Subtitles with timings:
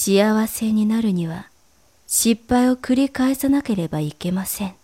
[0.00, 1.48] 幸せになるには
[2.06, 4.74] 失敗を繰り返さなければいけません。